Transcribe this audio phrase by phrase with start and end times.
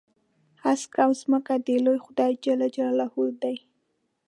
[0.63, 3.07] هسک او ځمکه د لوی خدای جل جلاله
[3.41, 3.55] دي.